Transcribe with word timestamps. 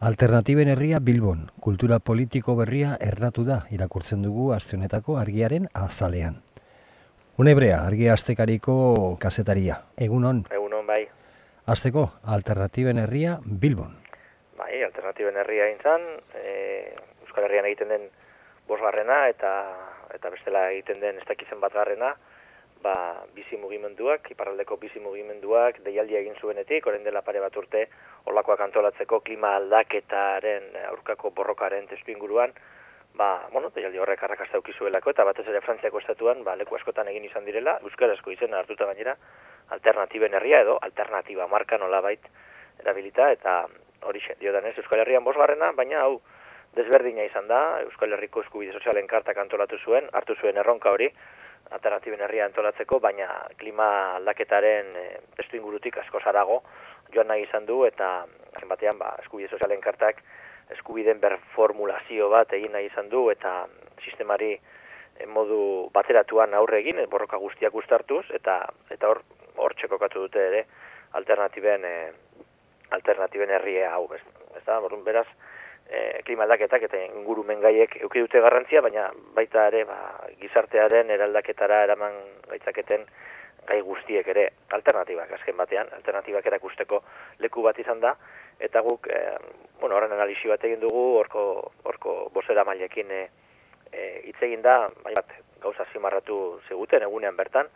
Alternatiben 0.00 0.68
herria 0.68 1.00
Bilbon, 1.02 1.48
kultura 1.58 1.96
politiko 1.98 2.54
berria 2.54 2.92
erratu 3.02 3.42
da 3.42 3.64
irakurtzen 3.74 4.20
dugu 4.22 4.52
aste 4.54 4.76
honetako 4.76 5.16
argiaren 5.18 5.66
azalean. 5.74 6.36
Unebrea, 7.42 7.80
argia 7.82 8.12
astekariko 8.14 8.76
kasetaria. 9.18 9.80
Egunon, 9.98 10.44
Egunon 10.54 10.86
bai, 10.86 11.00
asteko 11.66 12.12
Alternatiben 12.22 13.02
herria 13.02 13.40
Bilbon. 13.42 13.96
bai, 14.58 14.84
alternatiben 14.84 15.34
herria 15.34 15.66
intzan, 15.72 16.06
e, 16.44 16.94
Euskal 17.26 17.48
Herrian 17.48 17.66
egiten 17.66 17.88
den 17.88 18.08
bosgarrena 18.68 19.26
eta 19.34 19.52
eta 20.14 20.30
bestela 20.30 20.68
egiten 20.70 21.00
den 21.00 21.18
ez 21.18 21.26
dakizen 21.26 21.58
bat 21.60 21.74
garrena, 21.74 22.14
ba, 22.14 22.27
bizi 23.48 23.60
mugimenduak, 23.62 24.28
iparraldeko 24.30 24.76
bizi 24.76 25.00
mugimenduak, 25.00 25.80
deialdia 25.80 26.20
egin 26.20 26.34
zuenetik, 26.36 26.86
orain 26.86 27.04
dela 27.04 27.22
pare 27.22 27.40
bat 27.40 27.56
urte, 27.56 27.86
olakoak 28.28 28.60
antolatzeko 28.60 29.20
klima 29.24 29.54
aldaketaren 29.56 30.76
aurkako 30.90 31.30
borrokaren 31.30 31.86
testu 31.88 32.12
inguruan, 32.12 32.52
ba, 33.16 33.48
bueno, 33.52 33.70
deialdi 33.74 33.98
horrek 33.98 34.22
arrakasta 34.22 34.58
eduki 34.58 34.74
zuelako, 34.76 35.10
eta 35.10 35.24
batez 35.24 35.46
ere 35.48 35.62
Frantziako 35.64 36.02
estatuan, 36.02 36.44
ba, 36.44 36.56
leku 36.60 36.76
askotan 36.76 37.08
egin 37.08 37.24
izan 37.24 37.48
direla, 37.48 37.78
euskarazko 37.88 38.30
izena 38.30 38.60
hartuta 38.60 38.84
gainera, 38.84 39.16
alternatiben 39.70 40.34
herria 40.34 40.60
edo 40.66 40.76
alternatiba 40.82 41.48
marka 41.48 41.78
nolabait 41.78 42.28
erabilita, 42.84 43.32
eta 43.32 43.62
hori 44.04 44.20
diodanez 44.40 44.76
Euskal 44.76 45.00
Herrian 45.00 45.24
bosgarrena, 45.24 45.72
baina 45.72 46.04
hau 46.04 46.20
desberdina 46.76 47.24
izan 47.24 47.48
da, 47.48 47.80
Euskal 47.88 48.12
Herriko 48.12 48.44
eskubide 48.44 48.76
sozialen 48.76 49.08
kartak 49.08 49.40
antolatu 49.40 49.80
zuen, 49.80 50.12
hartu 50.12 50.36
zuen 50.36 50.60
erronka 50.60 50.92
hori, 50.92 51.08
alternatiben 51.70 52.20
herria 52.24 52.46
antolatzeko, 52.48 53.00
baina 53.00 53.28
klima 53.60 53.88
aldaketaren 54.16 54.92
e, 54.96 55.06
testu 55.36 55.58
ingurutik 55.58 55.98
asko 56.02 56.20
zarago. 56.24 56.62
Joan 57.14 57.28
nahi 57.32 57.44
izan 57.46 57.66
du, 57.66 57.82
eta 57.88 58.26
azken 58.52 58.68
batean 58.68 58.98
ba, 59.00 59.14
eskubide 59.22 59.48
sozialen 59.52 59.80
kartak 59.84 60.22
eskubideen 60.74 61.20
berformulazio 61.20 62.28
bat 62.32 62.52
egin 62.56 62.74
nahi 62.76 62.88
izan 62.90 63.08
du, 63.12 63.28
eta 63.32 63.66
sistemari 64.04 64.52
e, 64.54 65.26
modu 65.26 65.60
bateratuan 65.94 66.54
aurre 66.54 66.82
egin, 66.84 67.00
e, 67.00 67.06
borroka 67.06 67.40
guztiak 67.40 67.74
ustartuz, 67.74 68.24
eta 68.40 68.60
eta 68.94 69.12
hor 69.12 69.22
hor 69.58 69.74
txekokatu 69.74 70.26
dute 70.26 70.42
ere 70.50 70.64
alternatiben 71.18 71.84
e, 71.84 71.94
alternatiben 72.94 73.50
herria 73.50 73.92
hau, 73.92 74.06
ez, 74.14 74.22
ez 74.56 74.64
da, 74.64 74.80
beraz, 75.04 75.26
e, 75.88 76.22
klima 76.24 76.44
aldaketak 76.44 76.84
eta 76.88 77.00
ingurumen 77.06 77.60
gaiek 77.64 77.96
euki 78.02 78.22
dute 78.24 78.40
garrantzia, 78.44 78.82
baina 78.84 79.08
baita 79.36 79.66
ere 79.72 79.84
ba, 79.88 79.98
gizartearen 80.40 81.10
eraldaketara 81.16 81.82
eraman 81.88 82.20
gaitzaketen 82.50 83.06
gai 83.68 83.80
guztiek 83.84 84.28
ere 84.32 84.46
alternatibak 84.72 85.32
azken 85.36 85.56
batean, 85.56 85.90
alternatibak 85.96 86.46
erakusteko 86.48 87.02
leku 87.44 87.64
bat 87.64 87.78
izan 87.78 88.00
da, 88.00 88.14
eta 88.60 88.80
guk, 88.84 89.08
e, 89.12 89.20
bueno, 89.80 89.96
horren 89.96 90.14
analisi 90.16 90.48
bat 90.48 90.64
egin 90.64 90.80
dugu, 90.80 91.04
horko, 91.20 91.44
horko 91.84 92.16
bosera 92.34 92.64
mailekin 92.64 93.12
e, 93.12 93.20
e, 93.92 94.08
hitz 94.30 94.40
egin 94.48 94.64
da, 94.64 94.80
bat 95.04 95.36
gauza 95.60 95.84
zimarratu 95.92 96.38
ziguten 96.68 97.04
egunean 97.04 97.36
bertan, 97.36 97.68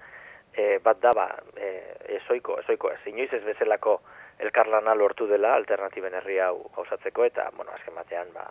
e, 0.57 0.79
bat 0.85 1.01
da, 1.05 1.13
ba, 1.17 1.29
e, 1.57 1.73
ezoiko, 2.21 2.59
ezoiko, 2.65 2.93
ez, 2.93 3.01
inoiz 3.13 3.33
ez 3.33 3.45
bezalako 3.45 4.01
elkarlana 4.39 4.95
lortu 4.95 5.27
dela 5.27 5.55
alternatiben 5.55 6.15
herria 6.15 6.49
hau 6.51 6.71
gauzatzeko, 6.77 7.25
eta, 7.25 7.51
bueno, 7.57 7.73
azken 7.73 7.95
batean, 7.95 8.33
ba, 8.35 8.47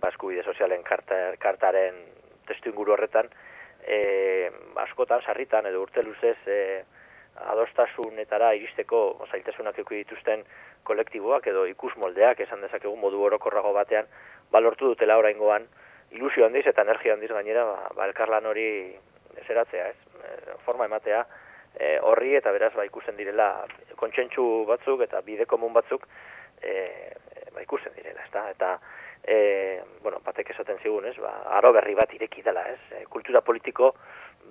ba 0.00 0.10
eskubide 0.12 0.44
sozialen 0.44 0.82
karta, 0.82 1.16
kartaren 1.38 2.02
testu 2.46 2.70
inguru 2.70 2.92
horretan, 2.92 3.30
e, 3.86 4.50
askotan, 4.84 5.22
sarritan, 5.22 5.66
edo 5.66 5.82
urte 5.82 6.02
luzez, 6.02 6.38
e, 6.46 6.60
adostasunetara 7.34 8.52
iristeko 8.54 9.00
zailtasunak 9.30 9.78
eduki 9.78 10.02
dituzten 10.02 10.44
kolektiboak 10.86 11.48
edo 11.50 11.64
ikus 11.66 11.92
moldeak 11.98 12.40
esan 12.44 12.62
dezakegu 12.62 12.94
modu 12.96 13.22
orokorrago 13.26 13.72
batean 13.74 14.06
balortu 14.52 14.92
dutela 14.92 15.16
oraingoan 15.18 15.66
ilusio 16.14 16.46
handiz 16.46 16.66
eta 16.70 16.84
energia 16.86 17.14
handiz 17.14 17.30
gainera 17.32 17.64
ba, 17.64 17.88
ba 17.96 18.06
elkarlan 18.06 18.46
hori 18.46 18.68
zeratzea, 19.46 19.88
ez? 19.88 19.96
E, 20.22 20.58
forma 20.66 20.86
ematea 20.86 21.24
e, 21.78 21.98
horri 22.00 22.34
eta 22.38 22.52
beraz 22.52 22.72
ba 22.74 22.84
ikusten 22.86 23.16
direla 23.16 23.66
kontsentsu 23.96 24.64
batzuk 24.68 25.02
eta 25.06 25.20
bide 25.26 25.46
komun 25.46 25.72
batzuk 25.72 26.06
e, 26.62 26.74
ba 27.54 27.62
ikusten 27.62 27.94
direla, 27.96 28.24
ezta? 28.24 28.48
Eta 28.50 28.78
e, 29.24 29.82
bueno, 30.02 30.20
batek 30.24 30.50
esaten 30.54 30.78
zigun, 30.82 31.06
ez? 31.08 31.16
Ba, 31.20 31.32
aro 31.58 31.72
berri 31.72 31.94
bat 31.94 32.12
ireki 32.14 32.42
dela, 32.42 32.66
ez? 32.68 32.80
E, 32.92 33.04
kultura 33.10 33.40
politiko 33.40 33.94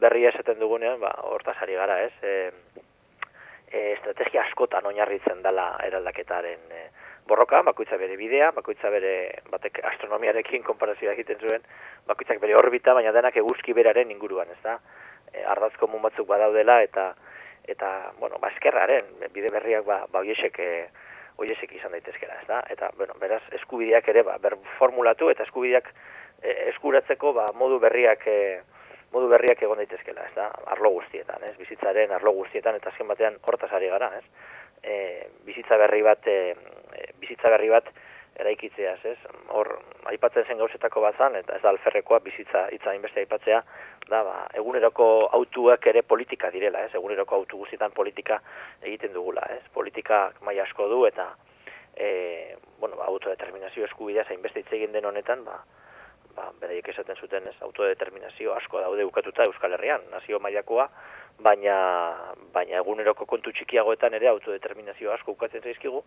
berria 0.01 0.31
esaten 0.33 0.59
dugunean, 0.59 0.99
ba, 1.01 1.13
hortaz 1.29 1.57
ari 1.61 1.77
gara, 1.77 1.99
ez? 2.07 2.13
E, 2.21 2.81
e, 3.69 3.91
estrategia 3.93 4.45
askotan 4.47 4.85
oinarritzen 4.89 5.43
dela 5.45 5.73
eraldaketaren 5.85 6.71
e, 6.71 6.83
borroka, 7.27 7.61
bakoitza 7.63 7.97
bere 7.97 8.17
bidea, 8.19 8.51
bakoitza 8.51 8.89
bere 8.91 9.13
batek 9.51 9.79
astronomiarekin 9.93 10.63
konparazioa 10.67 11.13
egiten 11.13 11.39
zuen, 11.39 11.63
bakoitzak 12.07 12.41
bere 12.43 12.57
orbita, 12.59 12.95
baina 12.97 13.13
denak 13.15 13.37
eguzki 13.39 13.75
beraren 13.77 14.11
inguruan, 14.11 14.51
ez 14.51 14.59
da? 14.63 14.79
E, 15.33 15.43
ardaz 15.55 15.73
komun 15.81 16.01
batzuk 16.01 16.27
badaudela 16.27 16.81
eta 16.83 17.13
eta 17.67 17.89
bueno, 18.19 18.37
ba 18.39 18.51
eskerraren 18.51 19.05
bide 19.33 19.49
berriak 19.51 19.85
ba 19.85 20.03
ba 20.11 20.19
hoiesek 20.19 20.59
e, 20.59 20.69
hoiesek 21.37 21.71
izan 21.73 21.95
daitezkera, 21.95 22.35
ez 22.41 22.47
da? 22.47 22.61
Eta 22.69 22.91
bueno, 22.97 23.15
beraz 23.19 23.41
eskubideak 23.59 24.07
ere 24.13 24.23
ba 24.23 24.37
ber 24.37 24.57
formulatu 24.77 25.29
eta 25.31 25.47
eskubideak 25.47 25.89
e, 26.41 26.69
eskuratzeko 26.73 27.33
ba 27.33 27.47
modu 27.57 27.79
berriak 27.79 28.27
e, 28.27 28.39
modu 29.13 29.29
berriak 29.29 29.61
egon 29.61 29.77
daitezkela, 29.77 30.25
ez 30.25 30.35
da? 30.35 30.49
Arlo 30.73 30.89
guztietan, 30.95 31.43
ez? 31.45 31.53
Bizitzaren 31.59 32.11
arlo 32.11 32.33
guztietan 32.39 32.75
eta 32.79 32.89
azken 32.89 33.07
batean 33.07 33.37
hortaz 33.45 33.71
ari 33.77 33.91
gara, 33.93 34.09
ez? 34.17 34.25
E, 34.83 34.95
bizitza 35.45 35.77
berri 35.79 36.01
bat 36.03 36.27
e, 36.27 36.55
bizitza 37.21 37.51
berri 37.53 37.69
bat 37.71 37.89
eraikitzeaz, 38.39 38.99
ez? 39.05 39.17
Hor 39.53 39.69
aipatzen 40.09 40.47
zen 40.47 40.57
gauzetako 40.57 41.01
bazan 41.05 41.35
eta 41.37 41.55
ez 41.55 41.61
da 41.61 41.69
alferrekoa 41.69 42.19
bizitza 42.25 42.65
hitza 42.73 42.89
hainbeste 42.91 43.21
aipatzea, 43.23 43.61
da 44.09 44.23
ba, 44.25 44.35
eguneroko 44.57 45.07
autuak 45.39 45.87
ere 45.91 46.01
politika 46.01 46.49
direla, 46.51 46.83
ez? 46.85 46.93
Eguneroko 46.97 47.35
autu 47.35 47.61
guztietan 47.61 47.93
politika 47.93 48.39
egiten 48.81 49.13
dugula, 49.13 49.45
ez? 49.53 49.61
Politika 49.73 50.25
mai 50.41 50.59
asko 50.59 50.89
du 50.89 51.05
eta 51.09 51.29
e, 51.95 52.57
bueno, 52.79 52.97
ba, 52.97 53.05
autodeterminazio 53.05 53.85
eskubidea 53.85 54.25
hainbeste 54.29 54.63
hitz 54.63 54.73
egin 54.79 54.93
den 54.95 55.05
honetan, 55.05 55.45
ba, 55.45 55.59
ba, 56.35 56.49
beraiek 56.61 56.89
esaten 56.89 57.19
zuten 57.19 57.47
ez 57.47 57.55
autodeterminazio 57.61 58.55
asko 58.57 58.81
daude 58.81 59.05
ukatuta 59.05 59.45
Euskal 59.47 59.77
Herrian, 59.77 60.09
nazio 60.11 60.39
mailakoa, 60.39 60.89
baina 61.41 61.75
baina 62.53 62.77
eguneroko 62.79 63.25
kontu 63.25 63.51
txikiagoetan 63.51 64.13
ere 64.13 64.29
autodeterminazio 64.29 65.11
asko 65.13 65.33
ukatzen 65.33 65.63
zaizkigu 65.63 66.03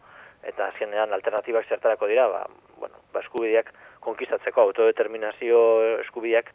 eta 0.47 0.69
azkenean 0.71 1.13
alternatibak 1.13 1.69
zertarako 1.69 2.07
dira, 2.07 2.29
ba, 2.29 2.45
bueno, 2.79 3.03
ba 3.13 3.21
eskubideak 3.25 3.73
konkistatzeko 4.01 4.63
autodeterminazio 4.63 5.61
eskubideak 6.05 6.53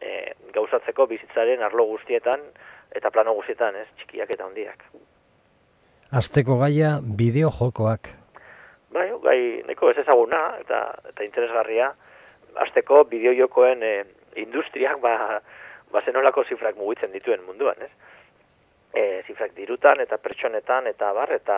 e, 0.00 0.32
gauzatzeko 0.54 1.06
bizitzaren 1.10 1.62
arlo 1.62 1.86
guztietan 1.90 2.46
eta 2.94 3.10
plano 3.10 3.34
guztietan, 3.34 3.76
ez, 3.76 3.88
txikiak 3.98 4.30
eta 4.34 4.46
handiak. 4.46 4.84
Asteko 6.12 6.58
gaia 6.60 6.98
bideo 7.02 7.50
jokoak. 7.50 8.12
Bai, 8.92 9.08
gai 9.24 9.38
neko 9.66 9.90
ez 9.90 9.98
ezaguna 10.02 10.42
eta 10.60 10.84
eta 11.08 11.24
interesgarria 11.24 11.92
asteko 12.66 13.04
bideojokoen 13.08 13.82
e, 13.82 13.94
industriak 14.42 15.00
ba 15.00 15.40
ba 15.92 16.02
zenolako 16.04 16.44
zifrak 16.44 16.76
mugitzen 16.76 17.12
dituen 17.12 17.44
munduan, 17.46 17.82
ez? 17.82 17.90
E, 18.92 19.22
zifrak 19.26 19.54
dirutan 19.56 20.00
eta 20.04 20.18
pertsonetan 20.20 20.86
eta 20.90 21.12
bar 21.16 21.32
eta 21.32 21.56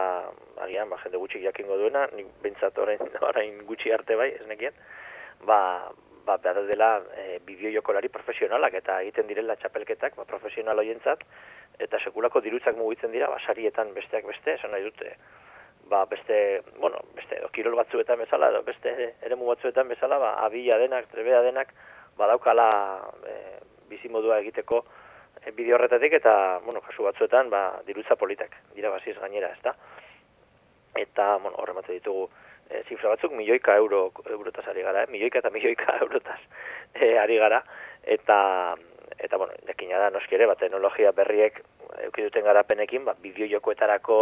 agian 0.66 0.90
ba 0.90 0.98
jende 1.02 1.18
gutxi 1.18 1.42
jakingo 1.42 1.78
duena, 1.78 2.06
ni 2.14 2.26
beintzat 2.42 2.78
orain 2.78 3.00
orain 3.30 3.62
gutxi 3.66 3.92
arte 3.92 4.16
bai, 4.16 4.30
ez 4.40 4.46
nekien. 4.50 4.74
Ba 5.46 5.60
ba 6.24 6.38
behar 6.40 6.62
dela 6.66 6.90
e, 7.20 7.38
bideojokolari 7.44 8.08
profesionalak 8.08 8.74
eta 8.80 9.00
egiten 9.02 9.26
direla 9.28 9.56
txapelketak, 9.60 10.14
ba 10.16 10.24
profesional 10.24 10.78
hoientzat 10.80 11.24
eta 11.78 11.98
sekulako 12.00 12.40
dirutzak 12.40 12.78
mugitzen 12.78 13.12
dira 13.12 13.28
basarietan 13.28 13.92
besteak 13.94 14.24
beste, 14.30 14.54
esan 14.54 14.72
nahi 14.72 14.86
dute 14.86 15.16
ba, 15.88 16.04
beste, 16.06 16.62
bueno, 16.78 16.98
beste, 17.14 17.38
edo, 17.38 17.48
kirol 17.52 17.76
batzuetan 17.76 18.18
bezala, 18.18 18.48
edo, 18.52 18.62
beste 18.64 19.14
eremu 19.22 19.50
batzuetan 19.50 19.88
bezala, 19.88 20.18
ba, 20.18 20.32
abila 20.46 20.78
denak, 20.80 21.10
trebea 21.12 21.42
denak, 21.44 21.74
badaukala 22.16 22.68
e, 23.28 23.34
bizimodua 23.94 24.40
egiteko 24.44 24.84
e, 25.42 25.50
bideo 25.50 25.78
horretatik, 25.78 26.18
eta, 26.20 26.60
bueno, 26.64 26.82
kasu 26.84 27.06
batzuetan, 27.08 27.50
ba, 27.50 27.66
dirutza 27.86 28.16
politak, 28.20 28.56
dira 28.76 28.92
baziz 28.92 29.16
gainera, 29.20 29.52
ezta? 29.56 29.74
Eta, 30.94 31.36
bueno, 31.42 31.56
horremate 31.62 31.96
ditugu, 31.96 32.28
e, 32.70 32.82
zifra 32.88 33.14
batzuk, 33.14 33.32
milioika 33.32 33.76
euro, 33.76 34.08
eurotaz 34.30 34.66
ari 34.68 34.82
gara, 34.82 35.04
eh? 35.04 35.12
milioika 35.12 35.40
eta 35.42 35.52
milioika 35.54 35.96
eurotaz 36.04 36.40
e, 36.94 37.14
ari 37.18 37.38
gara, 37.38 37.62
eta, 38.02 38.38
eta 39.18 39.40
bueno, 39.40 39.54
dekina 39.66 40.00
da 40.02 40.10
noski 40.14 40.38
ere, 40.38 40.48
ba, 40.50 40.58
teknologia 40.60 41.12
berriek 41.16 41.60
eduki 42.02 42.26
duten 42.28 42.44
garapenekin, 42.46 43.04
ba, 43.06 43.16
bideo 43.22 43.48
jokoetarako 43.56 44.16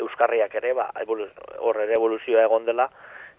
euskarriak 0.00 0.54
ere, 0.62 0.74
ba, 0.78 0.90
hor 1.06 1.82
ere 1.82 1.96
evoluzioa 1.98 2.46
egon 2.46 2.68
dela, 2.68 2.88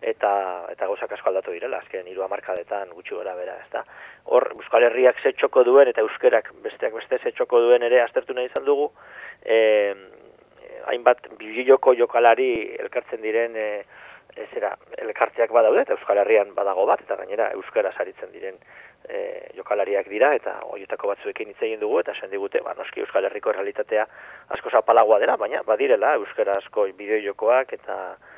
eta 0.01 0.31
eta 0.71 0.87
gauzak 0.89 1.11
asko 1.13 1.29
aldatu 1.29 1.53
direla, 1.53 1.77
azken 1.77 2.07
hiru 2.07 2.23
hamarkadetan 2.25 2.89
gutxi 2.97 3.15
gora 3.15 3.35
bera, 3.37 3.57
ezta. 3.65 3.83
Hor 4.25 4.49
Euskal 4.55 4.87
Herriak 4.89 5.21
ze 5.21 5.33
txoko 5.33 5.63
duen 5.63 5.87
eta 5.87 6.01
euskerak 6.01 6.51
besteak 6.63 6.93
beste 6.93 7.19
ze 7.21 7.31
txoko 7.31 7.59
duen 7.61 7.83
ere 7.83 8.01
aztertu 8.01 8.33
nahi 8.33 8.49
izan 8.49 8.65
dugu, 8.65 8.91
eh 9.45 9.93
hainbat 10.89 11.27
bideojoko 11.37 11.93
jokalari 11.93 12.75
elkartzen 12.79 13.21
diren 13.21 13.55
eh 13.55 13.83
zera, 14.53 14.75
elkarteak 14.97 15.51
badaude, 15.51 15.81
eta 15.81 15.93
Euskal 15.97 16.21
Herrian 16.21 16.53
badago 16.55 16.85
bat, 16.87 17.01
eta 17.03 17.17
gainera 17.19 17.49
Euskara 17.57 17.91
saritzen 17.91 18.31
diren 18.31 18.57
e, 19.09 19.49
jokalariak 19.57 20.07
dira, 20.09 20.33
eta 20.35 20.57
horietako 20.69 21.11
batzuekin 21.11 21.51
hitz 21.51 21.61
egin 21.61 21.81
dugu, 21.81 21.99
eta 21.99 22.13
esan 22.15 22.31
ba, 22.63 22.73
noski 22.77 23.01
Euskal 23.01 23.25
Herriko 23.25 23.51
realitatea 23.51 24.05
asko 24.55 24.69
zapalagoa 24.69 25.19
dela, 25.19 25.37
baina 25.37 25.63
badirela 25.63 26.15
Euskara 26.15 26.53
asko 26.57 26.87
bideo 26.97 27.19
jokoak, 27.25 27.73
eta 27.73 27.97
e, 28.15 28.30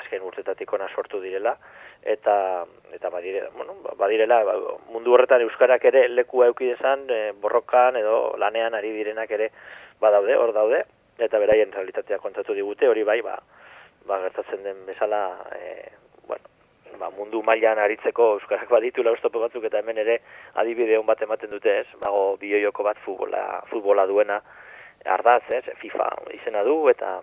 azken 0.00 0.22
urtetatik 0.26 0.72
ona 0.72 0.88
sortu 0.94 1.20
direla, 1.22 1.56
eta 2.02 2.66
eta 2.92 3.10
badire, 3.10 3.48
bueno, 3.56 3.76
badirela 3.98 4.42
ba, 4.44 4.54
mundu 4.90 5.14
horretan 5.14 5.42
euskarak 5.44 5.84
ere 5.92 6.06
lekua 6.08 6.48
eduki 6.48 6.72
dezan 6.72 7.04
e, 7.10 7.20
borrokan 7.40 7.96
edo 8.00 8.34
lanean 8.38 8.74
ari 8.74 8.92
direnak 8.96 9.30
ere 9.30 9.50
badaude, 10.00 10.36
hor 10.36 10.52
daude 10.56 10.82
eta 11.18 11.38
beraien 11.38 11.72
realitatea 11.72 12.18
kontatu 12.18 12.54
digute, 12.56 12.88
hori 12.88 13.04
bai, 13.04 13.20
ba, 13.22 13.36
ba 14.08 14.20
gertatzen 14.22 14.62
den 14.64 14.86
bezala, 14.86 15.22
e, 15.54 15.92
bueno, 16.26 16.48
ba, 16.98 17.10
mundu 17.16 17.42
mailan 17.42 17.78
aritzeko 17.78 18.34
euskarak 18.38 18.70
baditu 18.76 19.04
laustopo 19.04 19.42
batzuk 19.44 19.66
eta 19.68 19.82
hemen 19.84 20.00
ere 20.02 20.20
adibide 20.62 20.96
hon 20.98 21.06
bat 21.06 21.22
ematen 21.22 21.52
dute, 21.52 21.80
ez? 21.82 22.00
Bago 22.00 22.36
bihoioko 22.40 22.86
bat 22.86 22.98
futbola, 23.04 23.44
futbola 23.70 24.06
duena 24.06 24.40
ardaz, 25.04 25.42
ez? 25.52 25.64
FIFA 25.82 26.08
izena 26.36 26.64
du 26.64 26.82
eta 26.92 27.20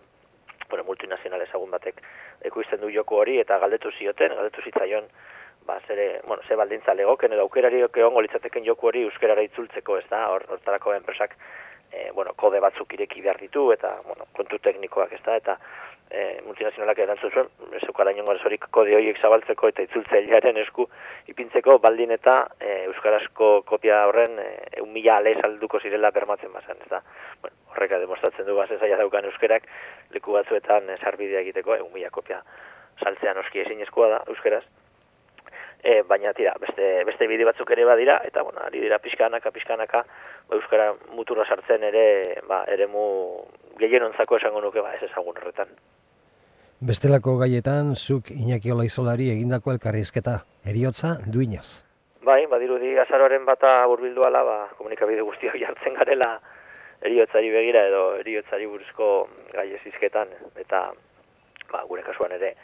bueno, 0.69 0.83
multinazional 0.83 1.41
ezagun 1.41 1.71
batek 1.71 2.01
ekoizten 2.49 2.81
du 2.81 2.91
joko 2.93 3.21
hori 3.23 3.39
eta 3.39 3.59
galdetu 3.59 3.91
zioten, 3.91 4.35
galdetu 4.35 4.61
zitzaion 4.61 5.09
ba, 5.67 5.79
zere, 5.87 6.21
bueno, 6.25 6.43
ze 6.47 6.55
baldintza 6.55 6.93
legoken 6.93 7.33
edo 7.33 7.43
aukerari 7.45 7.83
egongo 7.83 8.21
litzateken 8.21 8.65
joku 8.65 8.87
hori 8.87 9.03
euskerara 9.07 9.43
itzultzeko, 9.49 9.97
ez 9.97 10.07
da, 10.09 10.23
hortarako 10.31 10.93
enpresak 10.95 11.35
e, 11.91 12.11
bueno, 12.15 12.33
kode 12.35 12.61
batzuk 12.63 12.93
ireki 12.93 13.21
behar 13.21 13.39
ditu, 13.43 13.71
eta, 13.75 13.97
bueno, 14.07 14.29
kontu 14.37 14.59
teknikoak 14.63 15.13
ez 15.17 15.23
da, 15.25 15.35
eta 15.41 15.57
e, 16.09 16.41
multinazionalak 16.45 16.99
erantzun 17.03 17.33
zuen, 17.33 17.49
ez 17.75 17.83
eukara 17.87 18.13
inongo 18.15 18.35
kode 18.71 18.95
horiek 18.95 19.19
zabaltzeko 19.21 19.67
eta 19.71 19.83
itzultzailearen 19.87 20.57
esku 20.63 20.87
ipintzeko 21.27 21.77
baldin 21.83 22.11
eta 22.15 22.37
e, 22.59 22.83
euskarazko 22.87 23.63
kopia 23.67 24.05
horren 24.07 24.39
e, 24.39 24.81
un 24.81 24.93
mila 24.93 25.17
ale 25.17 25.35
salduko 25.41 25.79
zirela 25.79 26.11
bermatzen 26.11 26.53
bazan, 26.53 26.77
ez 26.81 26.89
da. 26.89 27.01
Bueno, 27.41 27.55
horreka 27.73 27.99
demostratzen 27.99 28.47
du 28.47 28.55
base 28.55 28.79
zaila 28.79 28.97
daukan 29.03 29.25
euskerak 29.25 29.67
leku 30.17 30.35
batzuetan 30.35 30.89
sarbidea 30.97 31.45
egiteko, 31.45 31.77
egun 31.77 31.93
mila 31.93 32.11
kopia 32.11 32.41
saltzean 33.03 33.37
oski 33.37 33.61
ezin 33.61 33.83
da, 33.83 34.23
euskeraz. 34.27 34.63
E, 35.83 36.01
baina 36.01 36.33
tira, 36.33 36.55
beste, 36.59 37.03
beste 37.05 37.27
bide 37.27 37.45
batzuk 37.45 37.69
ere 37.71 37.85
badira, 37.85 38.17
eta 38.25 38.41
bueno, 38.43 38.59
ari 38.65 38.81
dira 38.81 38.97
pixkanaka, 38.99 39.51
pixkanaka, 39.51 40.03
ba, 40.49 40.55
euskara 40.55 40.93
mutura 41.13 41.45
sartzen 41.45 41.83
ere, 41.83 42.41
ba, 42.47 42.63
eremu 42.67 43.03
gehienontzako 43.79 44.37
esango 44.37 44.61
nuke, 44.61 44.81
ba, 44.81 44.95
ez 44.97 45.03
ezagun 45.05 45.37
horretan. 45.37 45.69
Bestelako 46.81 47.37
gaietan, 47.37 47.95
zuk 47.95 48.31
Iñaki 48.33 48.73
Olaizolari 48.73 49.29
egindako 49.33 49.71
elkarrizketa, 49.75 50.39
eriotza 50.65 51.15
duinaz. 51.25 51.83
Bai, 52.25 52.45
badirudi 52.49 52.97
azaroaren 53.05 53.45
bata 53.45 53.79
burbildu 53.87 54.25
ala, 54.25 54.43
ba, 54.43 54.57
komunikabide 54.81 55.21
guztiak 55.29 55.61
jartzen 55.61 55.93
garela, 55.93 56.39
eriotzari 57.01 57.49
begira 57.53 57.85
edo 57.87 58.03
eriotzari 58.21 58.65
buruzko 58.65 59.27
gai 59.53 59.69
ezizketan, 59.79 60.31
eta 60.59 60.87
ba, 61.71 61.83
gure 61.89 62.03
kasuan 62.03 62.33
ere 62.37 62.55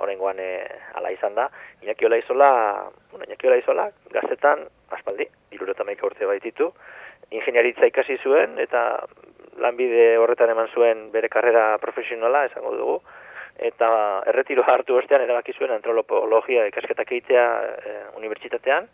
horrengoan 0.00 0.40
e, 0.40 0.50
ala 0.98 1.12
izan 1.14 1.34
da. 1.34 1.48
Iñaki 1.82 2.06
Ola 2.06 2.18
Izola, 2.18 2.50
bueno, 3.10 3.24
Iñaki 3.28 3.46
Ola 3.46 3.58
Izola, 3.58 3.88
gaztetan, 4.12 4.64
aspaldi, 4.90 5.26
irureta 5.54 5.84
maika 5.84 6.06
urte 6.06 6.26
baititu, 6.26 6.70
ingeniaritza 7.30 7.86
ikasi 7.86 8.18
zuen, 8.22 8.58
eta 8.58 9.04
lanbide 9.62 10.16
horretan 10.18 10.50
eman 10.50 10.70
zuen 10.74 11.10
bere 11.12 11.28
karrera 11.30 11.76
profesionala, 11.82 12.44
esango 12.50 12.74
dugu, 12.76 12.98
eta 13.54 13.88
erretiro 14.32 14.64
hartu 14.66 14.96
ostean 14.98 15.22
erabaki 15.22 15.54
zuen 15.54 15.70
antropologia 15.70 16.66
ikasketak 16.70 17.12
egitea 17.12 17.44
e, 17.62 17.98
unibertsitatean, 18.18 18.88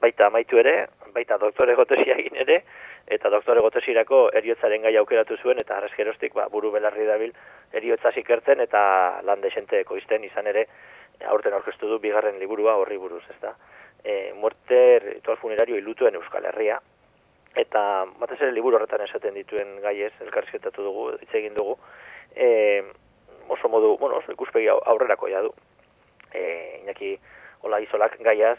baita 0.00 0.28
amaitu 0.28 0.60
ere, 0.60 0.76
baita 1.14 1.38
doktore 1.42 1.74
gotesia 1.74 2.14
egin 2.20 2.36
ere, 2.44 2.60
eta 3.06 3.30
doktore 3.30 3.62
gotesirako 3.62 4.30
eriotzaren 4.34 4.82
gai 4.82 4.96
aukeratu 4.98 5.36
zuen, 5.42 5.60
eta 5.62 5.76
arrezkerostik 5.76 6.34
ba, 6.34 6.48
buru 6.50 6.72
belarri 6.74 7.06
dabil 7.06 7.32
eriotza 7.72 8.10
ikertzen 8.16 8.60
eta 8.64 8.82
lan 9.22 9.40
desente 9.40 9.78
ekoizten 9.80 10.24
izan 10.24 10.46
ere, 10.50 10.66
aurten 11.30 11.54
aurkeztu 11.54 11.88
du 11.88 11.98
bigarren 12.02 12.38
liburua 12.38 12.76
horri 12.76 12.98
buruz, 12.98 13.22
ez 13.30 13.38
da. 13.40 13.54
E, 14.04 14.32
muerte 14.34 14.98
ritual 15.04 15.38
funerario 15.38 15.78
ilutuen 15.78 16.18
Euskal 16.18 16.44
Herria, 16.50 16.80
eta 17.56 17.82
batez 18.20 18.40
ere 18.42 18.52
liburu 18.52 18.76
horretan 18.76 19.06
esaten 19.06 19.34
dituen 19.34 19.78
gaiez, 19.82 20.12
elkarrizketatu 20.26 20.84
dugu, 20.84 21.08
egin 21.32 21.54
dugu, 21.54 21.78
e, 22.34 22.82
oso 23.48 23.70
modu, 23.72 23.96
bueno, 23.98 24.18
oso 24.18 24.34
ikuspegi 24.34 24.68
aurrerako 24.68 25.30
ja 25.32 25.42
du. 25.46 25.54
E, 26.34 26.42
inaki, 26.82 27.14
hola 27.62 27.80
izolak 27.80 28.16
gaiaz, 28.22 28.58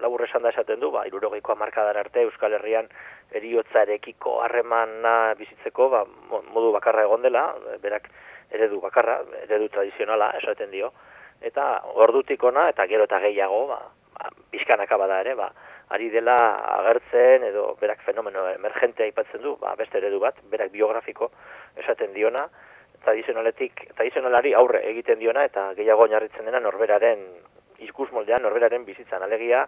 labur 0.00 0.22
esan 0.24 0.42
da 0.42 0.52
esaten 0.54 0.80
du, 0.80 0.90
ba, 0.94 1.04
irurogeikoa 1.08 1.56
markadar 1.58 1.98
arte 2.00 2.22
Euskal 2.26 2.54
Herrian 2.56 2.88
eriotzarekiko 3.38 4.38
harremana 4.44 5.34
bizitzeko, 5.38 5.88
ba, 5.92 6.04
modu 6.54 6.72
bakarra 6.72 7.04
egon 7.08 7.26
dela, 7.26 7.44
berak 7.82 8.08
eredu 8.54 8.80
bakarra, 8.80 9.20
eredu 9.44 9.68
tradizionala 9.74 10.30
esaten 10.40 10.70
dio, 10.70 10.92
eta 11.44 11.68
ordutik 12.06 12.42
ona, 12.44 12.68
eta 12.72 12.86
gero 12.90 13.04
eta 13.08 13.20
gehiago, 13.26 13.66
ba, 13.72 13.82
ba, 14.16 14.30
bizkanaka 14.52 14.96
bada 15.00 15.20
ere, 15.24 15.34
ba, 15.38 15.50
ari 15.94 16.10
dela 16.12 16.36
agertzen 16.78 17.44
edo 17.48 17.70
berak 17.80 18.02
fenomeno 18.04 18.46
emergente 18.54 19.04
aipatzen 19.04 19.42
du, 19.44 19.56
ba, 19.60 19.74
beste 19.76 20.00
eredu 20.00 20.20
bat, 20.24 20.40
berak 20.52 20.72
biografiko 20.72 21.30
esaten 21.76 22.14
diona, 22.16 22.48
tradizionaletik, 23.04 23.86
tradizionalari 23.94 24.54
aurre 24.58 24.82
egiten 24.90 25.20
diona, 25.20 25.44
eta 25.48 25.72
gehiago 25.78 26.08
oinarritzen 26.08 26.48
dena 26.48 26.60
norberaren 26.60 27.24
ikus 27.78 28.10
moldean 28.12 28.42
norberaren 28.42 28.84
bizitzan. 28.84 29.22
Alegia 29.22 29.66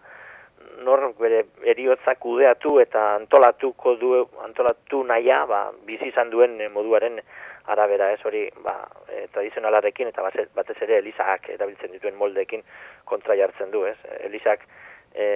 nor 0.85 1.13
bere 1.19 1.45
eriotza 1.73 2.15
kudeatu 2.21 2.79
eta 2.83 3.03
antolatuko 3.15 3.95
du 4.01 4.11
antolatu 4.45 5.03
naia 5.05 5.45
ba 5.47 5.61
bizi 5.87 6.11
izan 6.13 6.31
duen 6.31 6.59
moduaren 6.75 7.21
arabera 7.73 8.11
ez 8.13 8.21
hori 8.25 8.43
ba 8.65 8.75
e, 9.09 9.27
tradizionalarekin 9.33 10.09
eta 10.09 10.23
batez 10.55 10.77
ere 10.83 10.99
Elisak 10.99 11.49
erabiltzen 11.57 11.93
dituen 11.93 12.17
moldeekin 12.17 12.65
kontra 13.05 13.37
jartzen 13.37 13.71
du 13.71 13.85
ez? 13.87 13.97
Elisak 14.21 14.67
e, 15.15 15.27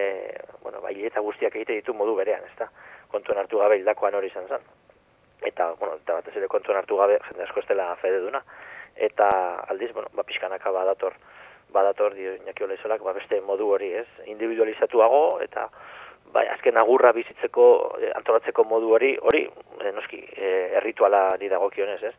bueno 0.62 0.80
bai 0.80 0.96
eta 1.10 1.20
guztiak 1.20 1.56
egite 1.56 1.80
ditu 1.80 1.94
modu 1.94 2.16
berean 2.16 2.44
ezta? 2.50 2.68
Kontuan 3.12 3.38
hartu 3.38 3.60
gabe 3.62 3.78
hildakoan 3.78 4.14
hori 4.14 4.32
izan 4.32 4.48
zen. 4.48 4.64
Eta 5.44 5.72
bueno 5.80 6.00
eta 6.02 6.20
batez 6.20 6.36
ere 6.36 6.48
kontuan 6.48 6.80
hartu 6.80 6.96
gabe 6.96 7.20
jende 7.28 7.44
asko 7.44 7.60
estela 7.60 7.94
fededuna 8.02 8.42
eta 8.96 9.28
aldiz 9.68 9.92
bueno 9.92 10.08
ba 10.12 10.22
pizkanaka 10.22 10.70
badator 10.72 11.14
badator 11.74 12.14
dio 12.14 12.36
Iñaki 12.38 12.64
Olaizolak 12.64 13.02
ba 13.02 13.12
beste 13.12 13.40
modu 13.42 13.68
hori, 13.74 13.90
ez? 14.00 14.06
Individualizatuago 14.30 15.40
eta 15.44 15.66
bai 16.34 16.46
azken 16.48 16.78
agurra 16.80 17.12
bizitzeko 17.12 17.66
e, 18.00 18.12
antolatzeko 18.14 18.64
modu 18.70 18.94
hori, 18.96 19.12
hori 19.20 19.44
e, 19.82 19.92
noski 19.92 20.22
e, 20.36 20.54
errituala 20.80 21.36
di 21.40 21.50
dagokionez, 21.52 22.00
ez? 22.02 22.14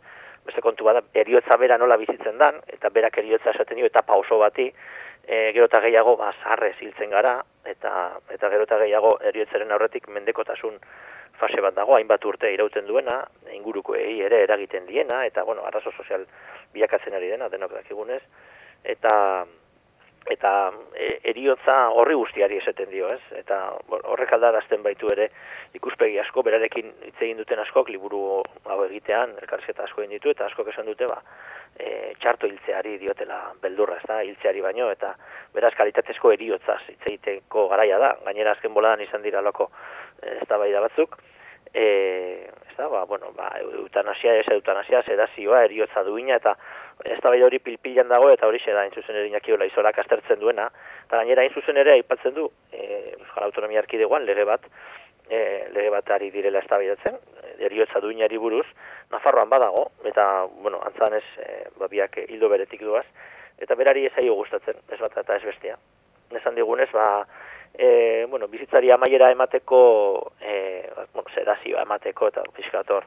Beste 0.46 0.62
kontu 0.62 0.86
bada 0.86 1.02
eriotza 1.24 1.58
bera 1.58 1.80
nola 1.82 1.98
bizitzen 1.98 2.38
dan 2.38 2.62
eta 2.68 2.92
berak 2.94 3.18
eriotza 3.24 3.56
esaten 3.56 3.82
dio 3.82 3.90
etapa 3.90 4.20
oso 4.22 4.38
bati 4.44 4.70
e, 4.70 5.52
gero 5.56 5.66
eta 5.72 5.82
gehiago 5.88 6.16
ba 6.22 6.32
sarre 6.44 6.76
hiltzen 6.80 7.10
gara 7.10 7.40
eta 7.66 7.96
eta 8.30 8.54
gero 8.54 8.70
eta 8.70 8.80
gehiago 8.84 9.18
eriotzaren 9.32 9.72
aurretik 9.72 10.08
mendekotasun 10.08 10.80
fase 11.40 11.62
bat 11.62 11.76
dago, 11.76 11.96
hainbat 11.98 12.26
urte 12.26 12.52
irauten 12.54 12.88
duena, 12.88 13.20
ingurukoei 13.54 14.22
ere 14.24 14.42
eragiten 14.46 14.86
diena, 14.88 15.24
eta, 15.28 15.44
bueno, 15.44 15.66
arazo 15.68 15.92
sozial 15.92 16.26
bilakatzen 16.74 17.18
ari 17.18 17.32
dena, 17.34 17.50
denok 17.52 17.76
dakigunez, 17.76 18.22
eta 18.86 19.16
eta 20.26 20.52
e, 20.98 21.20
eriotza 21.30 21.76
horri 21.94 22.16
guztiari 22.18 22.58
esaten 22.58 22.90
dio, 22.90 23.10
ez? 23.14 23.22
Eta 23.38 23.60
horrek 24.10 24.32
aldarazten 24.34 24.82
baitu 24.84 25.10
ere 25.14 25.30
ikuspegi 25.78 26.18
asko, 26.22 26.42
berarekin 26.46 26.90
hitz 27.06 27.20
egin 27.20 27.38
duten 27.38 27.62
askok, 27.62 27.92
liburu 27.94 28.24
hau 28.42 28.80
egitean, 28.88 29.36
elkarzeta 29.42 29.86
asko 29.86 30.02
egin 30.02 30.16
ditu, 30.18 30.34
eta 30.34 30.48
askok 30.50 30.72
esan 30.74 30.90
dute, 30.90 31.06
ba, 31.12 31.20
e, 31.78 32.16
txarto 32.22 32.50
hiltzeari 32.50 32.98
diotela 33.02 33.40
beldurra, 33.62 34.00
ez 34.02 34.10
da, 34.10 34.22
hiltzeari 34.26 34.66
baino, 34.66 34.90
eta 34.94 35.14
beraz 35.54 35.76
kalitatezko 35.78 36.34
eriotzaz 36.34 36.82
hitz 36.90 37.04
egiteko 37.04 37.68
garaia 37.70 38.02
da, 38.02 38.16
gainera 38.26 38.58
azken 38.58 38.74
boladan 38.74 39.06
izan 39.06 39.26
dira 39.26 39.46
loko 39.46 39.70
e, 40.22 40.40
ez 40.40 40.50
da 40.50 40.58
batzuk, 40.58 41.20
e, 41.74 41.86
ez 42.50 42.76
da, 42.78 42.88
ba, 42.90 43.06
bueno, 43.06 43.32
ba, 43.38 43.52
eutanasia, 43.62 44.40
ez 44.40 44.48
eutanasia, 44.58 45.04
sedazioa, 45.06 45.64
eriotza 45.70 46.04
duina, 46.04 46.42
eta 46.42 46.56
ez 47.04 47.20
da 47.22 47.30
hori 47.30 47.60
pilpilan 47.60 48.08
dago 48.08 48.30
eta 48.32 48.48
hori 48.48 48.60
da 48.66 48.88
zuzen 48.90 49.16
ere 49.16 49.28
inakiola 49.28 49.66
izolak 49.66 50.00
astertzen 50.00 50.40
duena. 50.40 50.70
Eta 51.06 51.18
gainera 51.18 51.42
hain 51.42 51.78
ere 51.78 51.92
aipatzen 51.92 52.34
du 52.34 52.50
e, 52.72 53.16
Euskal 53.20 53.44
Autonomia 53.44 53.80
Arkidegoan 53.80 54.26
lege 54.26 54.44
bat, 54.44 54.62
e, 55.30 55.68
lege 55.74 55.90
bat 55.90 56.10
ari 56.12 56.32
direla 56.32 56.60
ez 56.60 56.68
da 56.70 56.78
bidatzen, 56.78 57.18
eriotza 57.60 58.00
duinari 58.00 58.38
buruz, 58.38 58.66
Nafarroan 59.12 59.50
badago, 59.50 59.92
eta, 60.04 60.46
bueno, 60.62 60.80
antzan 60.86 61.14
ez, 61.14 61.26
e, 61.38 61.68
babiak 61.80 62.18
hildo 62.28 62.50
beretik 62.50 62.82
duaz, 62.82 63.06
eta 63.62 63.76
berari 63.76 64.06
ez 64.06 64.14
aio 64.18 64.34
gustatzen, 64.36 64.80
ez 64.92 65.00
bat 65.00 65.18
eta 65.18 65.36
ez 65.36 65.44
bestia. 65.44 65.78
Nesan 66.32 66.56
digunez, 66.56 66.90
ba, 66.92 67.26
e, 67.74 68.26
bueno, 68.30 68.48
bizitzari 68.48 68.92
amaiera 68.92 69.32
emateko, 69.32 70.32
e, 70.42 70.56
bueno, 71.14 71.30
sedazioa 71.34 71.86
emateko, 71.86 72.32
eta 72.34 72.44
fiskator, 72.58 73.06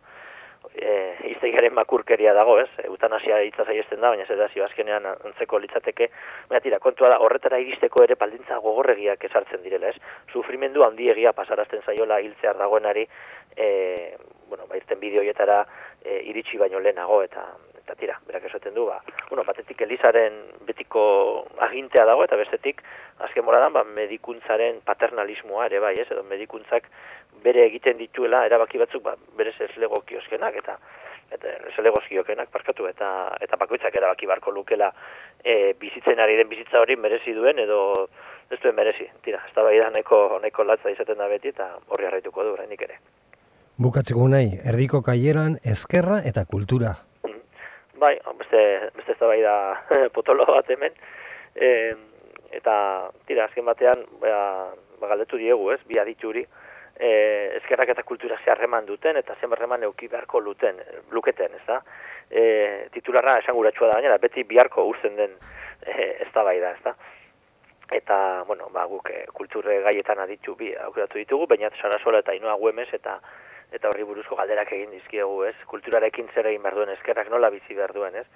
e, 0.80 0.94
iztegiaren 1.32 1.74
makurkeria 1.74 2.32
dago, 2.36 2.58
ez? 2.62 2.68
Eutanasia 2.86 3.40
hitza 3.44 3.66
saiesten 3.66 4.00
da, 4.00 4.12
baina 4.14 4.26
sedazio 4.26 4.64
azkenean 4.64 5.06
antzeko 5.10 5.60
litzateke. 5.62 6.10
Baina 6.48 6.62
tira, 6.64 6.80
kontua 6.82 7.12
da, 7.12 7.20
horretara 7.24 7.60
iristeko 7.62 8.04
ere 8.04 8.16
baldintza 8.20 8.60
gogorregiak 8.64 9.24
esartzen 9.30 9.62
direla, 9.64 9.92
ez? 9.92 10.00
Sufrimendu 10.32 10.86
handiegia 10.86 11.34
pasarazten 11.36 11.84
zaiola 11.86 12.20
hiltzear 12.24 12.58
dagoenari, 12.58 13.06
e, 13.56 13.68
bueno, 14.48 14.66
ba, 14.68 14.78
irten 14.80 15.00
bideoietara 15.00 15.64
e, 16.04 16.22
iritsi 16.30 16.60
baino 16.60 16.80
lehenago, 16.80 17.22
eta 17.26 17.44
eta 17.88 17.96
tira, 17.96 18.18
berak 18.28 18.44
esaten 18.44 18.74
du, 18.76 18.84
ba, 18.84 19.00
bueno, 19.30 19.44
batetik 19.48 19.80
elizaren 19.80 20.34
betiko 20.68 21.02
agintea 21.64 22.04
dago, 22.04 22.24
eta 22.26 22.36
bestetik, 22.36 22.82
azken 23.24 23.46
moradan, 23.46 23.72
ba, 23.72 23.84
medikuntzaren 23.96 24.82
paternalismoa 24.84 25.66
ere 25.70 25.80
bai, 25.80 25.94
ez, 25.96 26.06
edo 26.12 26.22
medikuntzak 26.28 26.90
bere 27.42 27.64
egiten 27.64 27.96
dituela, 27.96 28.44
erabaki 28.44 28.80
batzuk, 28.82 29.02
ba, 29.06 29.16
bere 29.38 29.54
ez 29.56 29.72
kioskenak, 30.06 30.60
eta 30.60 30.76
eta 31.30 31.48
ez 31.48 32.48
parkatu, 32.52 32.86
eta 32.88 33.36
eta 33.40 33.56
bakoitzak 33.56 33.94
erabaki 33.94 34.26
barko 34.26 34.50
lukela 34.50 34.92
e, 35.44 35.74
bizitzen 35.80 36.18
ari 36.18 36.36
den 36.36 36.48
bizitza 36.48 36.80
hori 36.80 36.96
merezi 36.96 37.32
duen, 37.32 37.58
edo 37.58 38.08
ez 38.50 38.60
duen 38.60 38.74
merezi, 38.74 39.08
tira, 39.22 39.42
ez 39.46 39.54
da 39.54 39.62
bai 39.62 39.78
da 39.78 39.90
neko, 39.90 40.40
neko 40.42 40.64
latza 40.64 40.90
izaten 40.90 41.18
da 41.18 41.28
beti, 41.28 41.48
eta 41.48 41.76
horri 41.88 42.06
harraituko 42.06 42.44
du, 42.44 42.56
nik 42.68 42.82
ere. 42.82 42.98
Bukatzeko 43.78 44.28
nahi, 44.28 44.58
erdiko 44.64 45.02
kaieran 45.02 45.58
ezkerra 45.62 46.22
eta 46.24 46.44
kultura 46.44 46.96
Bai, 47.98 48.14
beste, 48.38 48.90
beste 48.94 49.12
ez 49.12 49.42
da 49.42 49.82
potolo 50.16 50.44
bat 50.46 50.70
hemen. 50.70 50.94
E, 51.54 51.68
eta, 52.54 52.74
tira, 53.26 53.48
azken 53.48 53.66
batean, 53.66 54.04
ba, 54.22 54.70
ba 55.00 55.10
galdetu 55.10 55.38
diegu, 55.40 55.70
ez, 55.74 55.80
bi 55.88 55.98
adituri, 55.98 56.44
e, 56.94 57.10
ezkerrak 57.58 57.90
eta 57.94 58.04
kultura 58.06 58.38
zeharreman 58.44 58.86
duten, 58.86 59.16
eta 59.16 59.34
zenbarreman 59.40 59.82
euki 59.88 60.08
beharko 60.08 60.40
luten, 60.40 60.78
luketen, 61.10 61.54
ez 61.58 61.66
da? 61.66 61.80
E, 62.30 62.88
titularra 62.94 63.38
esan 63.38 63.56
da 63.56 63.92
baina, 63.92 64.18
beti 64.18 64.44
biharko 64.44 64.84
urzen 64.84 65.16
den 65.16 65.34
e, 65.82 66.16
ez 66.22 66.32
da 66.34 66.42
bai 66.44 66.60
da, 66.60 66.70
ez 66.70 66.82
da? 66.84 66.94
Eta, 67.90 68.44
bueno, 68.46 68.68
ba, 68.70 68.84
guk 68.86 69.10
e, 69.10 69.26
kulturre 69.32 69.80
gaietan 69.82 70.18
aditu 70.18 70.54
bi 70.54 70.74
aukeratu 70.76 71.18
ditugu, 71.18 71.46
baina 71.46 71.70
Sarasola 71.80 72.18
eta 72.18 72.34
Inoa 72.34 72.56
Guemes 72.56 72.92
eta 72.92 73.18
eta 73.72 73.90
horri 73.90 74.06
buruzko 74.08 74.36
galderak 74.38 74.72
egin 74.72 74.94
dizkiegu, 74.96 75.42
ez? 75.48 75.56
Kulturarekin 75.70 76.30
zer 76.34 76.48
egin 76.50 76.62
behar 76.62 76.78
duen 76.78 76.94
eskerrak 76.94 77.28
nola 77.32 77.50
bizi 77.54 77.76
behar 77.76 77.92
duen, 77.96 78.16
ez? 78.16 78.26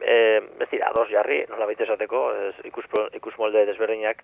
E, 0.00 0.16
ez 0.64 0.68
dira, 0.70 0.90
dos 0.96 1.08
jarri, 1.10 1.42
nola 1.50 1.68
baita 1.68 1.84
esateko, 1.84 2.22
ez, 2.48 2.54
ikus, 2.70 2.86
ikus 3.18 3.34
molde 3.38 3.66
desberdinak, 3.68 4.22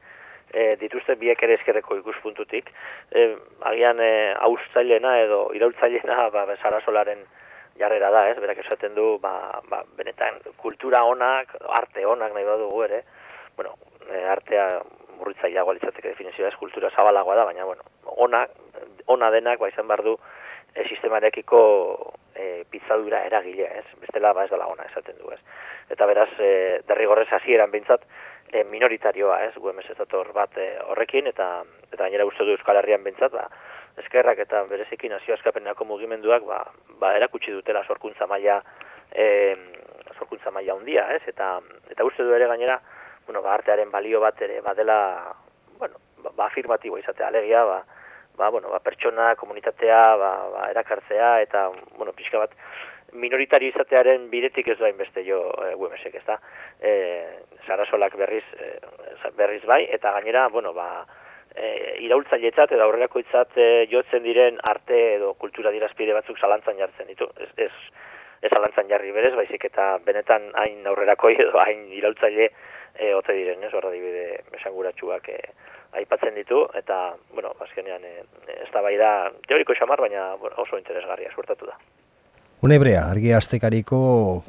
e, 0.53 0.77
dituzte 0.81 1.17
biek 1.21 1.43
ere 1.45 1.59
eskerreko 1.59 1.99
ikuspuntutik. 2.01 2.71
E, 3.13 3.27
agian 3.71 4.01
e, 4.01 4.13
austzaileena 4.49 5.19
edo 5.25 5.43
iraultzaileena 5.57 6.31
ba, 6.35 6.47
solaren 6.85 7.25
jarrera 7.79 8.11
da, 8.11 8.25
ez? 8.31 8.39
Berak 8.41 8.65
esaten 8.65 8.95
du, 8.97 9.19
ba, 9.23 9.61
ba, 9.69 9.83
benetan, 9.99 10.41
kultura 10.57 11.05
onak, 11.05 11.55
arte 11.69 12.07
onak 12.07 12.35
nahi 12.35 12.47
badugu 12.49 12.83
ere, 12.89 13.03
bueno, 13.57 13.77
e, 14.09 14.25
artea 14.25 14.71
murritzaileagoa 15.19 15.77
litzateke 15.77 16.15
definizioa 16.15 16.51
ez, 16.51 16.57
kultura 16.59 16.91
zabalagoa 16.95 17.37
da, 17.39 17.45
baina, 17.49 17.67
bueno, 17.69 17.87
onak, 18.25 18.55
ona 19.07 19.31
denak, 19.31 19.59
ba, 19.59 19.69
izan 19.69 19.89
behar 19.89 20.05
du, 20.05 20.17
e, 20.75 20.85
sistemarekiko 20.89 21.61
e, 22.35 22.65
pizzadura 22.71 23.25
eragile, 23.27 23.69
ez? 23.81 23.87
Bestela 24.01 24.33
ba 24.33 24.45
ez 24.45 24.51
dela 24.51 24.69
ona 24.71 24.87
esaten 24.89 25.19
du, 25.19 25.31
ez? 25.35 25.41
Eta 25.91 26.07
beraz, 26.07 26.31
e, 26.39 26.81
derrigorrez 26.89 27.29
hasieran 27.33 27.73
bintzat, 27.73 28.05
e, 28.53 28.65
minoritarioa, 28.65 29.43
ez? 29.49 29.55
Guemez 29.57 29.89
ez 29.91 29.97
dator 29.99 30.33
bat 30.37 30.57
e, 30.59 30.71
horrekin, 30.89 31.27
eta 31.33 31.49
eta 31.89 32.05
gainera 32.05 32.27
uste 32.29 32.45
du 32.45 32.55
Euskal 32.55 32.79
Herrian 32.81 33.05
bintzat, 33.05 33.33
ba, 33.33 33.49
eskerrak 33.99 34.39
eta 34.45 34.63
berezikin 34.71 35.13
nazio 35.13 35.35
askapenako 35.35 35.87
mugimenduak, 35.89 36.47
ba, 36.47 36.63
ba 37.01 37.15
erakutsi 37.17 37.53
dutela 37.53 37.85
sorkuntza 37.85 38.29
maila 38.31 38.61
e, 39.11 39.57
sorkuntza 40.19 40.53
maila 40.55 40.77
handia, 40.77 41.09
ez? 41.17 41.23
Eta, 41.27 41.59
eta 41.91 42.07
uste 42.07 42.25
du 42.25 42.35
ere 42.37 42.47
gainera, 42.51 42.79
bueno, 43.27 43.43
ba, 43.43 43.57
artearen 43.59 43.91
balio 43.91 44.21
bat 44.21 44.41
ere 44.43 44.61
badela, 44.65 44.99
bueno, 45.79 45.99
ba, 46.23 46.33
ba 46.37 46.47
afirmatibo 46.47 46.99
izatea, 46.99 47.33
alegia, 47.33 47.65
ba, 47.65 47.83
ba, 48.39 48.49
bueno, 48.55 48.71
ba, 48.71 48.81
pertsona, 48.81 49.35
komunitatea, 49.37 50.03
ba, 50.17 50.33
ba, 50.55 50.71
erakartzea, 50.71 51.35
eta, 51.45 51.69
bueno, 51.99 52.15
pixka 52.17 52.41
bat, 52.41 52.55
minoritari 53.13 53.71
izatearen 53.73 54.29
bidetik 54.31 54.69
ez 54.69 54.79
da 54.81 54.91
beste 54.97 55.25
jo 55.27 55.41
e, 55.65 55.75
UMSek, 55.75 56.19
ez 56.21 56.25
da. 56.27 56.39
E, 56.81 56.93
Sarasolak 57.67 58.17
berriz, 58.21 58.45
e, 58.57 58.75
berriz 59.37 59.65
bai, 59.67 59.83
eta 59.93 60.13
gainera, 60.19 60.49
bueno, 60.53 60.73
ba, 60.77 61.07
e, 61.55 61.97
iraultzailetzat 62.07 62.75
eta 62.75 62.85
aurrerako 62.85 63.23
itzat 63.25 63.57
e, 63.59 63.69
jotzen 63.93 64.25
diren 64.27 64.61
arte 64.71 64.99
edo 65.17 65.33
kultura 65.43 65.73
dirazpide 65.75 66.17
batzuk 66.17 66.39
zalantzan 66.39 66.79
jartzen 66.81 67.11
ditu. 67.11 67.29
Ez, 67.41 67.51
ez, 67.69 67.73
ez 68.43 68.53
zalantzan 68.53 68.91
jarri 68.91 69.13
berez, 69.15 69.35
baizik 69.37 69.65
eta 69.71 69.97
benetan 70.07 70.51
hain 70.63 70.87
aurrerakoi 70.87 71.35
edo 71.47 71.59
hain 71.65 71.87
iraultzaile 72.01 72.51
e, 72.51 73.15
ote 73.15 73.35
diren, 73.35 73.65
ez, 73.65 73.73
horra 73.75 73.93
dibide 73.95 74.43
esanguratsuak 74.61 75.33
e, 75.35 75.41
aipatzen 75.97 76.35
ditu, 76.35 76.67
eta, 76.75 77.15
bueno, 77.35 77.55
azkenean, 77.65 78.05
e, 78.05 78.25
ez 78.59 78.69
da 78.75 78.83
bai 78.85 78.97
da, 79.01 79.31
teoriko 79.49 79.77
xamar, 79.79 80.01
baina 80.01 80.35
oso 80.57 80.79
interesgarria 80.79 81.33
suertatu 81.35 81.67
da. 81.71 81.79
Unebrea, 82.61 83.05
argi 83.07 83.31
astekariko 83.33 83.99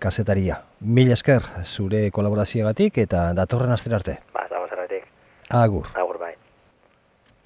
kasetaria. 0.01 0.63
Mil 0.81 1.11
esker, 1.13 1.43
zure 1.63 2.07
kolaborazioagatik 2.09 2.97
eta 3.05 3.27
datorren 3.37 3.75
aster 3.75 3.93
arte. 3.93 4.15
Ba, 4.33 4.47
dago 4.49 4.65
zerratik. 4.67 5.05
Agur. 5.49 5.91
Agur. 5.93 6.08